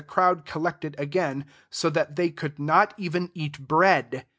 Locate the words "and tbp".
0.01-0.13